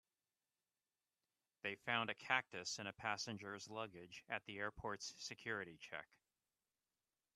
They 1.61 1.75
found 1.75 2.09
a 2.09 2.15
cactus 2.15 2.79
in 2.79 2.87
a 2.87 2.91
passenger's 2.93 3.69
luggage 3.69 4.23
at 4.27 4.43
the 4.45 4.57
airport's 4.57 5.13
security 5.19 5.77
check. 5.79 6.07